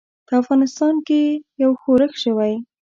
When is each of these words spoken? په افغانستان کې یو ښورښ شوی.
په 0.27 0.33
افغانستان 0.41 0.95
کې 1.07 1.21
یو 1.61 1.71
ښورښ 1.81 2.13
شوی. 2.23 2.53